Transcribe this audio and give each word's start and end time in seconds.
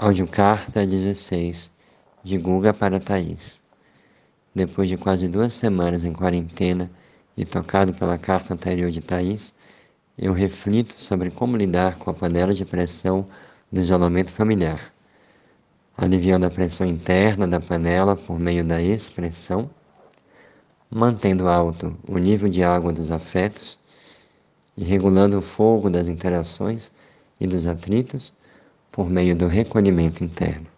Audiocarta 0.00 0.86
16 0.86 1.72
de 2.22 2.38
Guga 2.38 2.72
para 2.72 3.00
Thaís. 3.00 3.60
Depois 4.54 4.88
de 4.88 4.96
quase 4.96 5.26
duas 5.26 5.52
semanas 5.52 6.04
em 6.04 6.12
quarentena 6.12 6.88
e 7.36 7.44
tocado 7.44 7.92
pela 7.92 8.16
carta 8.16 8.54
anterior 8.54 8.92
de 8.92 9.00
Thaís, 9.00 9.52
eu 10.16 10.32
reflito 10.32 10.94
sobre 10.96 11.32
como 11.32 11.56
lidar 11.56 11.96
com 11.96 12.10
a 12.10 12.14
panela 12.14 12.54
de 12.54 12.64
pressão 12.64 13.26
do 13.72 13.80
isolamento 13.80 14.30
familiar, 14.30 14.94
aliviando 15.96 16.46
a 16.46 16.50
pressão 16.50 16.86
interna 16.86 17.48
da 17.48 17.58
panela 17.58 18.14
por 18.14 18.38
meio 18.38 18.64
da 18.64 18.80
expressão, 18.80 19.68
mantendo 20.88 21.48
alto 21.48 21.98
o 22.06 22.18
nível 22.18 22.48
de 22.48 22.62
água 22.62 22.92
dos 22.92 23.10
afetos 23.10 23.76
e 24.76 24.84
regulando 24.84 25.38
o 25.38 25.42
fogo 25.42 25.90
das 25.90 26.06
interações 26.06 26.92
e 27.40 27.48
dos 27.48 27.66
atritos 27.66 28.32
por 28.90 29.08
meio 29.10 29.34
do 29.34 29.46
recolhimento 29.46 30.24
interno. 30.24 30.77